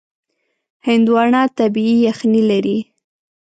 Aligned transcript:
هندوانه 0.87 1.41
طبیعي 1.57 1.95
یخنۍ 2.09 2.41
لري. 2.49 2.77